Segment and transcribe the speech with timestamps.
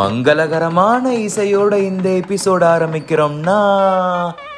[0.00, 3.58] மங்களகரமான இசையோட இந்த எபிசோட் ஆரம்பிக்கிறோம்னா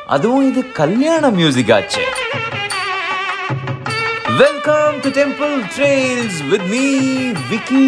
[0.07, 2.05] அதுவும் இது கல்யாண மியூசிக் ஆச்சு.
[4.39, 6.85] Welcome to Temple Trails with me
[7.51, 7.85] Vicky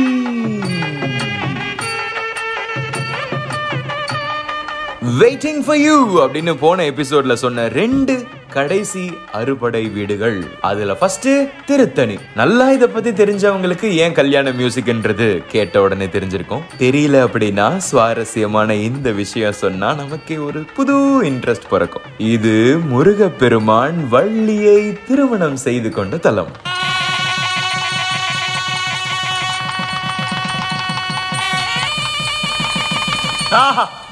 [5.21, 8.15] waiting for you அப்படின்னு போன எபிசோட்ல சொன்ன ரெண்டு
[8.55, 10.45] கடைசி அறுபடை வீடுகள்.
[10.61, 11.29] அதுல ஃபர்ஸ்ட்
[11.67, 12.19] திருத்தணி.
[12.35, 16.63] நல்லா இத பத்தி தெரிஞ்சவங்களுக்கு ஏன் கல்யாண மியூசிக்ன்றது கேட்ட உடனே தெரிஞ்சிருக்கும்.
[16.79, 22.03] தெரியல அப்படின்னா சுவாரஸ்யமான இந்த விஷயம் சொன்னா நமக்கு ஒரு புது இன்ட்ரெஸ்ட் பிறக்கும்.
[22.19, 26.73] இது முருகப்பெருமான் வள்ளியை திருமணம் செய்து கொண்ட தலம்.
[33.51, 34.04] ஆஹா!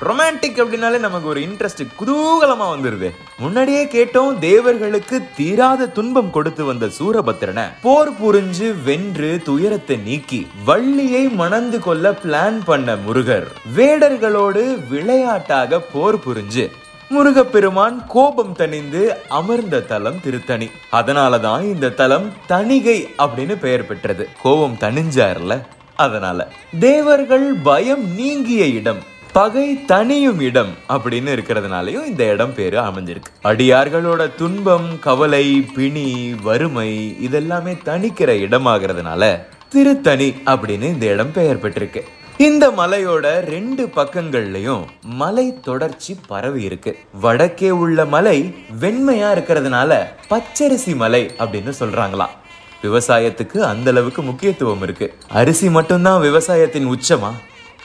[0.00, 3.10] ரொமான்டிக் அப்படின்னாலே நமக்கு ஒரு இன்ட்ரெஸ்ட் குதூகலமா வந்துருது.
[3.38, 11.80] முன்னாடியே கேட்டோம் தேவர்களுக்கு தீராத துன்பம் கொடுத்து வந்த சூரபத்திரனை போர் புரிஞ்சு வென்று துயரத்தை நீக்கி வள்ளியை மணந்து
[11.80, 13.46] கொள்ள பிளான் பண்ண முருகர்.
[13.76, 16.70] வேடர்களோடு விளையாட்டாக போர் புரிஞ்சு
[17.08, 20.70] முருகப்பெருமான் கோபம் தணிந்து அமர்ந்த தலம் திருத்தணி.
[20.92, 24.28] அதனாலதான் இந்த தலம் தணிகை அப்படின்னு பெயர் பெற்றது.
[24.42, 25.60] கோபம் தணிஞ்சார்ல
[25.96, 26.48] அதனால.
[26.80, 29.09] தேவர்கள் பயம் நீங்கிய இடம்.
[29.32, 33.30] பகை தனியும் இடம் அப்படின்னு இருக்கிறதுனாலயும் இந்த இடம் பேர் அமைஞ்சிருக்கு.
[33.44, 42.00] அடியார்களோட துன்பம் கவலை பிணி வறுமை இதெல்லாமே தணிக்கிற இடமாகிறதுனால திருத்தணி அப்படின்னு இந்த இடம் பெயர் பெற்றிருக்கு.
[42.38, 46.98] இந்த மலையோட ரெண்டு பக்கங்கள்லயும் மலை தொடர்ச்சி பரவி இருக்கு.
[47.20, 52.36] வடக்கே உள்ள மலை வெண்மையா இருக்கிறதுனால பச்சரிசி மலை அப்படின்னு சொல்றாங்களாம்
[52.82, 55.14] விவசாயத்துக்கு அந்த அளவுக்கு முக்கியத்துவம் இருக்கு.
[55.28, 57.32] அரிசி மட்டும்தான் விவசாயத்தின் உச்சமா?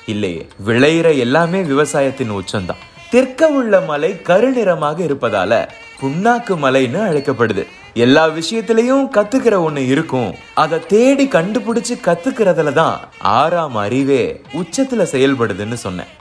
[0.06, 2.84] இல்லையே விளையிற எல்லாமே விவசாயத்தின் உச்சம்தான்.
[3.12, 5.68] தெற்க உள்ள மலை கருநிறமாக இருப்பதால
[6.02, 7.66] புண்ணாக்கு மலைன்னு அழைக்கப்படுது.
[7.94, 10.36] எல்லா விஷயத்திலையும் கத்துக்கிற ஒண்ணு இருக்கும்.
[10.54, 16.12] அதை தேடி கண்டுபிடிச்சு கத்துக்கிறதுல தான் ஆறாம் அறிவே உச்சத்துல செயல்படுதுன்னு சொன்னேன்.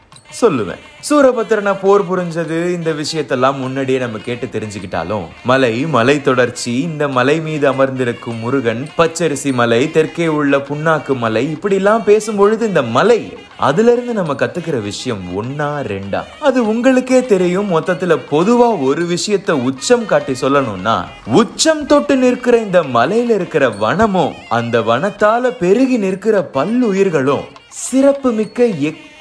[0.41, 0.83] சொல்லுவேன்.
[1.11, 2.73] சூரபத்திரனை போர் புரிஞ்சது.
[2.73, 9.53] இந்த விஷயத்தெல்லாம் முன்னாடியே நம்ம கேட்டு தெரிஞ்சுக்கிட்டாலும் மலை மலை தொடர்ச்சி இந்த மலை மீது அமர்ந்திருக்கும் முருகன் பச்சரிசி
[9.53, 15.43] மலை தெற்கே உள்ள புண்ணாக்கு மலை இப்படி எல்லாம் பேசும்பொழுது இந்த மலை அதுல இருந்து நம்ம கத்துக்கிற விஷயம்
[15.43, 16.23] ஒன்னா ரெண்டா?
[16.41, 17.81] அது உங்களுக்கே தெரியும்.
[17.81, 24.81] மொத்தத்துல பொதுவா ஒரு விஷயத்த உச்சம் காட்டி சொல்லணும்னா உச்சம் தொட்டு நிற்கிற இந்த மலையில இருக்கிற வனமும் அந்த
[24.81, 28.65] வனத்தால பெருகி நிற்கிற பல்லுயிர்களும் சிறப்பு மிக்க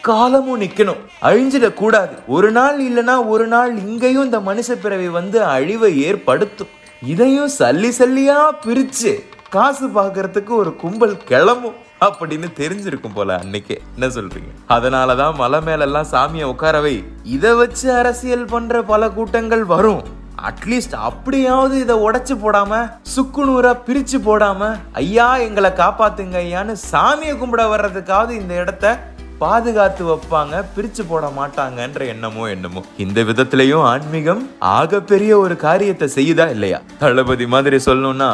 [0.08, 0.98] எக்காலமும் நிக்கணும்.
[1.22, 2.10] அழிஞ்சிடக்கூடாது.
[2.28, 6.68] ஒரு நாள் இல்லனா ஒரு நாள் இங்கேயும் இந்த மனுஷ பிறவி வந்து அழிவை ஏற்படுத்தும்.
[7.02, 11.74] இதையும் சல்லி சல்லியா பிரிச்சு காசு பாக்குறதுக்கு ஒரு கும்பல் கிளம்பும்.
[12.02, 13.78] அப்படின்னு தெரிஞ்சிருக்கும் போல அன்னைக்கே.
[14.00, 14.72] என்ன சொல்றீங்க?
[14.72, 20.22] அதனாலதான் மலை மேலெல்லாம் சாமியை உட்காரவை இதை வச்சு அரசியல் பண்ற பல கூட்டங்கள் வரும்.
[20.42, 28.30] அட்லீஸ்ட் அப்படியாவது இதை உடைச்சு போடாம சுக்குநூறா பிரிச்சு போடாம ஐயா எங்களை காப்பாத்துங்க ஐயான்னு சாமியை கும்பிட வர்றதுக்காவது
[28.30, 32.82] இந்த இடத்த பாதுகாத்து வைப்பாங்க பிரிச்சு போட மாட்டாங்கன்ற எண்ணமோ என்னமோ.
[32.98, 36.82] இந்த விதத்திலையும் ஆன்மீகம் ஆகப்பெரிய ஒரு காரியத்தை செய்யுதா இல்லையா?
[37.00, 38.32] தளபதி மாதிரி சொல்லணும்னா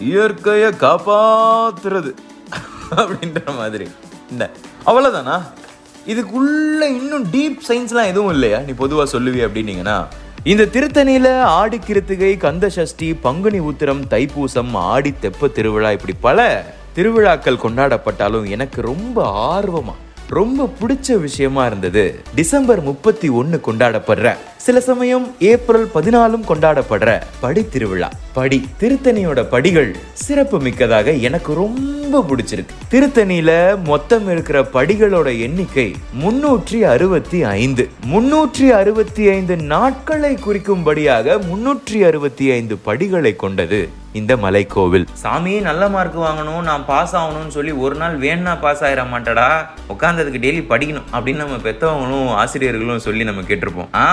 [0.00, 2.12] இயற்கையை காப்பாத்துறது
[2.96, 3.86] அப்படின்ற மாதிரி.
[4.30, 4.44] இந்த
[4.86, 5.36] அவ்வளவுதானா?
[6.06, 8.58] இதுக்குள்ள இன்னும் டீப் சயின்ஸ்லாம் எதுவும் இல்லையா?
[8.58, 9.98] நீ பொதுவா சொல்லுவி அப்படின்னீங்கன்னா
[10.44, 16.40] இந்த திருத்தணியில ஆடி கிருத்திகை கந்த சஷ்டி பங்குனி உத்திரம் தைப்பூசம் ஆடி தெப்ப திருவிழா இப்படி பல
[16.94, 19.18] திருவிழாக்கள் கொண்டாடப்பட்டாலும் எனக்கு ரொம்ப
[19.54, 19.94] ஆர்வமா
[20.28, 22.20] ரொம்ப பிடிச்ச விஷயமா இருந்தது.
[22.34, 27.10] டிசம்பர் முப்பத்தி ஒன்னு கொண்டாடப்படுற சில சமயம் ஏப்ரல் பதினாலும் கொண்டாடப்படுற
[27.40, 28.08] படி திருவிழா.
[28.36, 32.78] படி திருத்தணியோட படிகள் சிறப்பு மிக்கதாக எனக்கு ரொம்ப பிடிச்சிருக்கு.
[32.92, 33.50] திருத்தணியில
[33.90, 37.86] மொத்தம் இருக்கிற படிகளோட எண்ணிக்கை முன்னூற்றி அறுபத்தி ஐந்து.
[38.12, 43.82] முன்னூற்றி அறுபத்தி ஐந்து நாட்களை குறிக்கும்படியாக முன்னூற்றி அறுபத்தி ஐந்து படிகளை கொண்டது
[44.18, 45.04] இந்த மலைக்கோவில்.
[45.12, 49.46] சாமி நல்ல மார்க் வாங்கணும் நான் பாஸ் ஆகணும்னு சொல்லி ஒரு நாள் வேணா பாஸ் ஆயிட மாட்டடா.
[49.92, 53.88] உட்காந்ததுக்கு டெய்லி படிக்கணும் அப்படின்னு நம்ம பெத்தவங்களும் ஆசிரியர்களும் சொல்லி நம்ம கேட்டிருப்போம்.
[54.02, 54.04] ஆ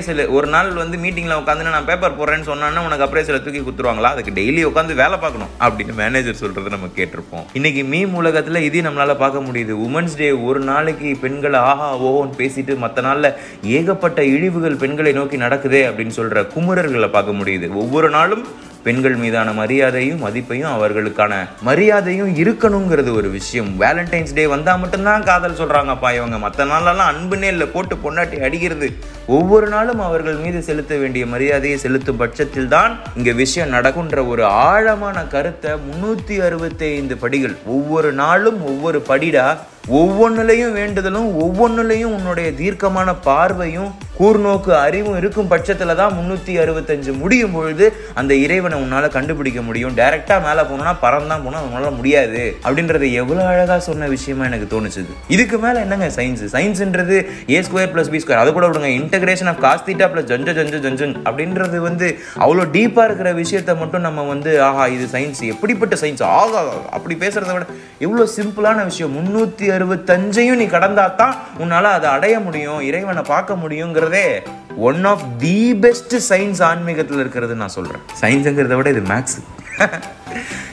[0.00, 4.10] அப்ரைசல் ஒரு நாள் வந்து மீட்டிங்கில் உட்காந்து நான் பேப்பர் போடுறேன்னு சொன்னான்னா உனக்கு அப்ரைசலை தூக்கி கொடுத்துருவாங்களா?
[4.14, 7.44] அதுக்கு டெய்லி உட்காந்து வேலை பார்க்கணும் அப்படின்னு மேனேஜர் சொல்கிறது நம்ம கேட்டிருப்போம்.
[7.58, 9.74] இன்றைக்கி மீம் உலகத்தில் இதையும் நம்மளால் பார்க்க முடியுது.
[9.86, 13.30] உமன்ஸ் டே ஒரு நாளைக்கு பெண்களை ஆஹா ஓஹோன்னு பேசிட்டு மற்ற நாளில்
[13.78, 17.68] ஏகப்பட்ட இழிவுகள் பெண்களை நோக்கி நடக்குதே அப்படின்னு சொல்கிற குமுறர்களை பார்க்க முடியுது.
[17.84, 18.44] ஒவ்வொரு நாளும்
[18.84, 21.32] பெண்கள் மீதான மரியாதையும் மதிப்பையும் அவர்களுக்கான
[21.68, 23.70] மரியாதையும் இருக்கணுங்கிறது ஒரு விஷயம்.
[23.80, 26.38] வேலண்டைன்ஸ் டே வந்தால் மட்டும்தான் காதல் சொல்கிறாங்கப்பா இவங்க.
[26.38, 28.88] மற்ற நாளெல்லாம் அன்புனே இல்லை போட்டு பொண்டாட்டி அடிக்கிறது.
[29.26, 35.18] ஒவ்வொரு நாளும் அவர்கள் மீது செலுத்த வேண்டிய மரியாதையை செலுத்தும் பட்சத்தில் தான் இங்கே விஷயம் நடக்குன்ற ஒரு ஆழமான
[35.34, 39.46] கருத்தை முன்னூற்றி அறுபத்தைந்து படிகள் ஒவ்வொரு நாளும் ஒவ்வொரு படிடா
[39.84, 47.84] ஒவ்வொன்றுலையும் வேண்டுதலும் ஒவ்வொன்றுலையும் உன்னுடைய தீர்க்கமான பார்வையும் கூர்நோக்கு அறிவும் இருக்கும் பட்சத்தில் தான் முந்நூற்றி அறுபத்தஞ்சு முடியும் பொழுது
[48.20, 49.94] அந்த இறைவனை உன்னால் கண்டுபிடிக்க முடியும்.
[50.00, 52.42] டேரெக்டாக மேலே போனோம்னா பறந்தான் போனால் உன்னால் முடியாது.
[52.66, 55.14] அப்படின்றத எவ்வளோ அழகாக சொன்ன விஷயமா எனக்கு தோணுச்சுது.
[55.34, 57.16] இதுக்கு மேலே என்னங்க science சயின்ஸ்ன்றது
[57.54, 60.82] A square plus B square அதை கூட விடுங்க integration of cos plus plus ஜஞ்ச ஜஞ்ச
[60.86, 62.08] ஜஞ்சன் அப்படின்றது வந்து
[62.44, 66.62] அவ்வளோ டீப்பாக இருக்கிற விஷயத்த மட்டும் நம்ம வந்து ஆஹா இது சயின்ஸ் எப்படிப்பட்ட சயின்ஸ் ஆகா
[66.98, 67.66] அப்படி பேசுகிறத விட
[68.06, 69.14] எவ்வளோ சிம்பிளான விஷயம்.
[69.18, 74.42] முந்நூற்றி அறுபத்தஞ்சையும் நீ கடந்தாதான் உன்னால் உன்னால அதை அடைய முடியும் இறைவனை பார்க்க முடியுங்கிறதே
[74.76, 78.02] one of the best science ஆன்மீகத்தில் இருக்கிறது நான் சொல்றேன்.
[78.20, 79.38] சயின்ஸுங்கிறத விட இது மேக்ஸ்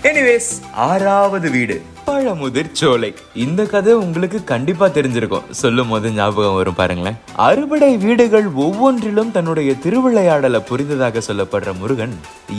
[0.04, 0.52] எனிவேஸ்
[0.90, 1.82] ஆறாவது வீடு.
[2.08, 3.10] பழமுதிர் சோலை.
[3.46, 5.48] இந்த கதை உங்களுக்கு கண்டிப்பா தெரிஞ்சிருக்கும்.
[5.62, 7.18] சொல்லும் போது ஞாபகம் வரும் பாருங்களேன்.
[7.48, 12.14] அறுபடை வீடுகள் ஒவ்வொன்றிலும் தன்னுடைய திருவிளையாடலை புரிந்ததாக சொல்லப்படுற முருகன்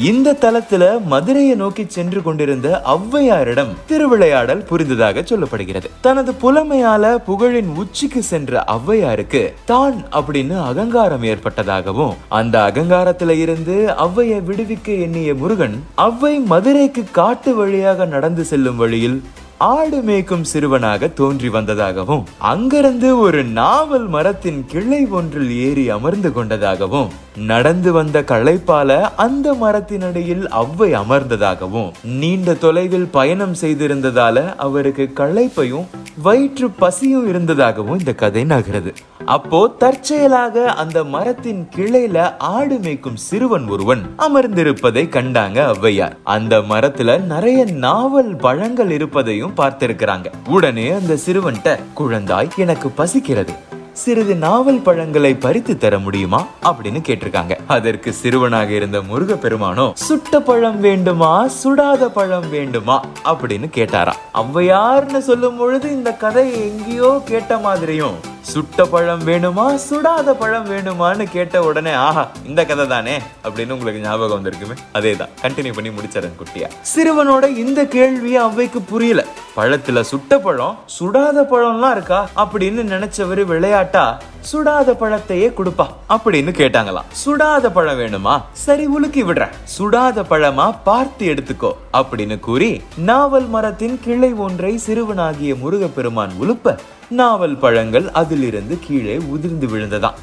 [0.08, 5.88] இந்த தலத்துல மதுரையை நோக்கி சென்று கொண்டிருந்த ஔவையாரிடம் திருவிளையாடல் புரிந்ததாக சொல்லப்படுகிறது.
[6.06, 9.42] தனது புலமையால புகழின் உச்சிக்கு சென்ற ஔவையாருக்கு
[9.72, 15.78] தான் அப்படின்னு அகங்காரம் ஏற்பட்டதாகவும் அந்த அகங்காரத்துல இருந்து ஔவையை விடுவிக்க எண்ணிய முருகன்
[16.08, 19.18] ஔவை மதுரைக்கு காட்டு வழியாக நடந்து செல்லும் வழியில்
[19.58, 27.08] ஆடு மேய்க்கும் சிறுவனாக தோன்றி வந்ததாகவும் அங்கிருந்து ஒரு நாவல் மரத்தின் கிளை ஒன்றில் ஏறி அமர்ந்து கொண்டதாகவும்
[27.46, 35.87] நடந்து வந்த களைப்பால அந்த மரத்தினடியில் அவ்வை அமர்ந்ததாகவும் நீண்ட தொலைவில் பயணம் செய்திருந்ததால அவருக்கு களைப்பையும்
[36.22, 38.94] வயிற்று பசியும் இருந்ததாகவும் இந்த கதை நகருது.
[39.28, 46.12] அப்போ தற்செயலாக அந்த மரத்தின் கிளையில ஆடு மேய்க்கும் சிறுவன் ஒருவன் அமர்ந்திருப்பதை கண்டாங்க ஔவையார்.
[46.25, 50.26] அந்த மரத்துல நிறைய நாவல் பழங்கள் இருப்பதையும் பார்த்திருக்கிறாங்க.
[50.48, 53.52] உடனே அந்த சிறுவன்ட்ட குழந்தாய் எனக்கு பசிக்கிறது.
[53.92, 56.46] சிறிது நாவல் பழங்களை பறித்து தர முடியுமா?
[56.64, 57.58] அப்படின்னு கேட்டிருக்காங்க.
[57.66, 61.46] அதற்கு சிறுவனாக இருந்த முருக பெருமானோ சுட்ட பழம் வேண்டுமா?
[61.64, 63.04] சுடாத பழம் வேண்டுமா?
[63.24, 64.20] அப்படின்னு கேட்டாராம்.
[64.34, 71.62] ஔவையார்னு சொல்லும் பொழுது இந்த கதை எங்கேயோ கேட்ட மாதிரியும் சுட்ட பழம் வேணுமா சுடாத பழம் வேணுமான்னு கேட்ட
[71.62, 74.76] உடனே ஆஹா இந்த கதை தானே அப்படின்னு உங்களுக்கு ஞாபகம் வந்திருக்குமே.
[74.94, 75.28] அதேதான்.
[75.42, 76.68] கண்டினியூ பண்ணி முடிச்சிடறேன் குட்டியா.
[76.96, 79.24] சிறுவனோட இந்த கேள்வியை அவைக்கு புரியல.
[79.56, 82.28] பழத்துல சுட்ட பழம் சுடாத பழம்லாம் இருக்கா?
[82.36, 85.87] அப்படின்னு நினைச்சவரு விளையாட்டா சுடாத பழத்தையே கொடுப்பா.
[86.08, 88.43] அப்படின்னு கேட்டாங்களாம் சுடாத பழம் வேணுமா?
[88.52, 89.50] சரி உலுக்கி விடுறேன்.
[89.79, 98.11] சுடாத பழமா பார்த்து எடுத்துக்கோ அப்படின்னு கூறி நாவல் மரத்தின் கிளை ஒன்றை சிறுவனாகிய முருகப்பெருமான் உலுப்ப நாவல் பழங்கள்
[98.11, 100.14] அதிலிருந்து கீழே உதிர்ந்து விழுந்ததாம்.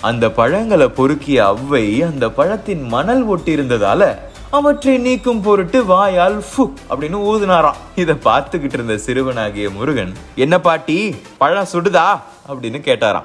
[0.00, 4.16] அந்த பழங்களை பொறுக்கிய அவ்வை அந்த பழத்தின் மணல் ஒட்டியிருந்ததால
[4.50, 7.80] அவற்றை நீக்கும் பொருட்டு வாயால் ஃபு அப்படின்னு ஊதுனாராம்.
[7.94, 12.20] இத பார்த்துக்கிட்டு இருந்த சிறுவனாகிய முருகன் என்ன பாட்டி பழம் சுடுதா?
[12.48, 13.24] அப்படின்னு கேட்டாராம்.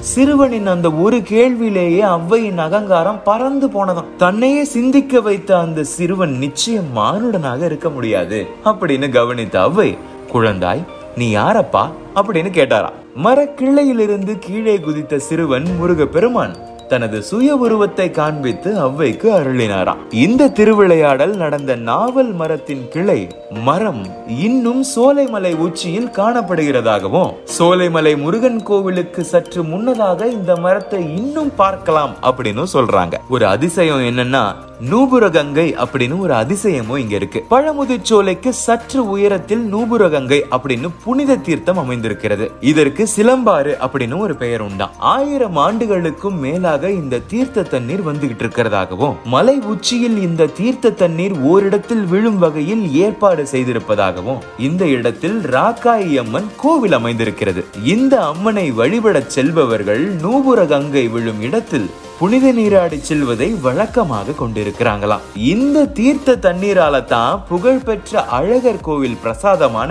[0.00, 7.64] சிறுவனின் அந்த ஒரு கேள்வியிலேயே அவ்வையின் அகங்காரம் பறந்து போனதாம் தன்னையே சிந்திக்க வைத்த அந்த சிறுவன் நிச்சயம் மானுடனாக
[7.64, 8.46] இருக்க முடியாது.
[8.64, 9.98] அப்படின்னு கவனித்த அவ்வை
[10.32, 10.84] குழந்தாய்
[11.16, 11.88] நீ யாரப்பா?
[12.14, 12.92] அப்படின்னு கேட்டாராம்.
[13.24, 16.56] மரக்கிளையிலிருந்து கீழே குதித்த சிறுவன் முருக பெருமான்
[16.88, 20.00] தனது சுய உருவத்தை காண்பித்து அவ்வைக்கு அருளினாராம்.
[20.10, 23.28] இந்த திருவிளையாடல் நடந்த நாவல் மரத்தின் கிளை
[23.64, 32.64] மரம் இன்னும் சோலைமலை உச்சியில் காணப்படுகிறதாகவும் சோலைமலை முருகன் கோவிலுக்கு சற்று முன்னதாக இந்த மரத்தை இன்னும் பார்க்கலாம் அப்படின்னு
[32.72, 33.14] சொல்றாங்க.
[33.28, 34.44] ஒரு அதிசயம் என்னன்னா
[34.90, 37.44] நூபுரகங்கை அப்படின்னு ஒரு அதிசயமும் இங்க இருக்கு.
[37.50, 42.50] பழமுதிர்ச்சோலைக்கு சற்று உயரத்தில் நூபுரகங்கை அப்படின்னு புனித தீர்த்தம் அமைந்திருக்கிறது.
[42.60, 44.90] இதற்கு சிலம்பாறு அப்படின்னு ஒரு பெயர் உண்டா.
[44.98, 52.38] ஆயிரம் ஆண்டுகளுக்கும் மேலாக இந்த தீர்த்த தண்ணீர் வந்துகிட்டு இருக்கிறதாகவும் மலை உச்சியில் இந்த தீர்த்த தண்ணீர் ஓரிடத்தில் விழும்
[52.38, 57.64] வகையில் ஏற்பாடு செய்திருப்பதாகவும் இந்த இடத்தில் ராக்காயி அம்மன் கோவில் அமைந்திருக்கிறது.
[57.84, 65.24] இந்த அம்மனை வழிபடச் செல்பவர்கள் நூபுர கங்கை விழும் இடத்தில் புனித நீராடி செல்வதை வழக்கமாக கொண்டிருக்கிறாங்களாம்.
[65.52, 69.90] இந்த தீர்த்த தண்ணீரால தான் புகழ்பெற்ற அழகர் கோவில் பிரசாதமான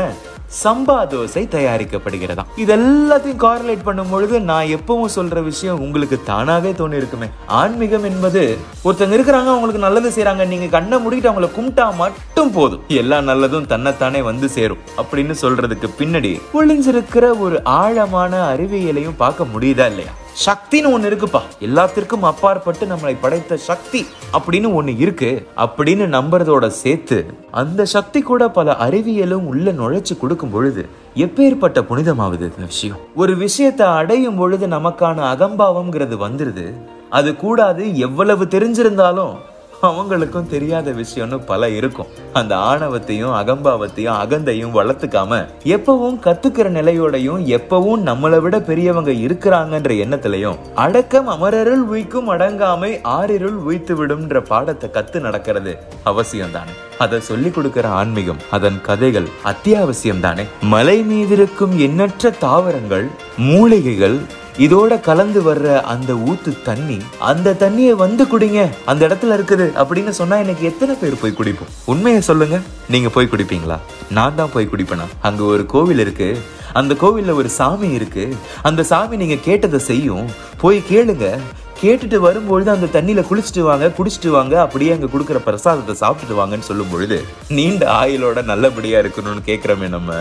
[0.61, 2.49] சம்பா தோசை தயாரிக்கப்படுகிறதாம்.
[2.63, 7.27] இதெல்லாத்தையும் கார்லேட் பண்ணும் பொழுது நான் எப்பவும் சொல்ற விஷயம் உங்களுக்கு தானாவே தோணி இருக்குமே
[7.59, 8.43] ஆன்மீகம் என்பது
[8.85, 12.83] ஒருத்தங்க இருக்கிறாங்க அவங்களுக்கு நல்லது செய்யறாங்க நீங்க கண்ணை முடிக்கிட்டு அவங்கள கும்பிட்டா மட்டும் போதும்.
[13.01, 20.13] எல்லா நல்லதும் தன்னைத்தானே வந்து சேரும் அப்படின்னு சொல்றதுக்கு பின்னாடி ஒளிஞ்சிருக்கிற ஒரு ஆழமான அறிவியலையும் பார்க்க முடியுதா இல்லையா?
[20.45, 21.41] சக்தின்னு ஒன்று இருக்குப்பா.
[21.59, 25.47] எல்லாத்திற்கும் அப்பாற்பட்டு நம்மளை படைத்த சக்தி அப்படின்னு ஒன்று இருக்கு.
[25.57, 30.85] அப்படின்னு நம்புறதோட சேர்த்து அந்த சக்தி கூட பல அறிவியலும் உள்ள நுழைச்சு கொடுக்கும் பொழுது
[31.15, 32.97] எப்பேற்பட்ட புனிதமாவது இந்த விஷயம்?
[33.15, 36.73] ஒரு விஷயத்தை அடையும் பொழுது நமக்கான அகம்பாவம்ங்கிறது வந்துருது.
[37.09, 39.35] அது கூடாது எவ்வளவு தெரிஞ்சிருந்தாலும்
[39.83, 42.09] அவங்களுக்கும் தெரியாத விஷயம்னு பல இருக்கும்.
[42.33, 51.27] அந்த ஆணவத்தையும் அகம்பாவத்தையும் அகந்தையும் வளர்த்துக்காம எப்பவும் கத்துக்கிற நிலையோடையும் எப்பவும் நம்மளை விட பெரியவங்க இருக்கிறாங்கன்ற எண்ணத்திலையும் அடக்கம்
[51.27, 55.73] அமரருள் உய்க்கும் அடங்காமை ஆறிருள் உய்த்து விடும்ன்ற பாடத்தை கத்து நடக்கிறது
[56.03, 64.17] அவசியம் தானே அதை சொல்லி கொடுக்கிற ஆன்மீகம் அதன் கதைகள் அத்தியாவசியம் தானே மலை மீதிருக்கும் எண்ணற்ற தாவரங்கள் மூலிகைகள்
[64.57, 68.69] இதோட கலந்து வர்ற அந்த ஊத்து தண்ணி அந்த தண்ணியை வந்து குடிங்க.
[68.85, 71.71] அந்த இடத்துல இருக்குது அப்படின்னு சொன்னா எனக்கு எத்தனை பேர் போய் குடிப்போம்?
[71.85, 72.59] உண்மையை சொல்லுங்க.
[72.89, 73.77] நீங்க போய் குடிப்பீங்களா?
[74.09, 75.05] நான் தான் போய் குடிப்பேனா?
[75.21, 76.37] அங்க ஒரு கோவில் இருக்கு.
[76.73, 78.35] அந்த கோவில்ல ஒரு சாமி இருக்கு.
[78.61, 80.29] அந்த சாமி நீங்க கேட்டதை செய்யும்.
[80.61, 81.39] போய் கேளுங்க.
[81.83, 86.89] கேட்டுட்டு வரும்பொழுது அந்த தண்ணியில குளிச்சுட்டு வாங்க குடிச்சிட்டு வாங்க அப்படியே அங்க கொடுக்குற பிரசாதத்தை சாப்பிட்டுட்டு வாங்கன்னு சொல்லும்
[86.91, 90.13] பொழுது நீண்ட ஆயுளோட நல்லபடியா இருக்கணும்னு கேக்குறோமே நம்ம.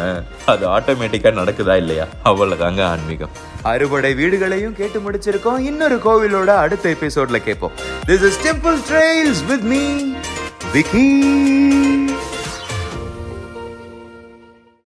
[0.46, 2.06] அது ஆட்டோமேட்டிக்கா நடக்குதா இல்லையா?
[2.24, 3.28] அவ்வளவுதாங்க ஆன்மீகம்.
[3.62, 5.58] அறுபடை வீடுகளையும் கேட்டு முடிச்சிருக்கோம்.
[5.58, 7.70] இன்னொரு கோவிலோட அடுத்த எபிசோட்ல கேட்போம்.
[8.06, 9.80] This is Temple Trails with me
[10.72, 11.24] Vicky